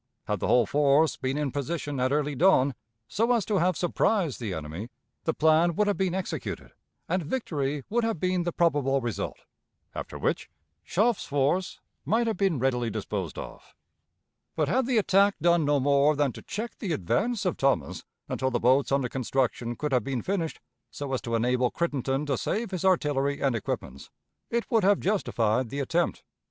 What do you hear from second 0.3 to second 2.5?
the whole force been in position at early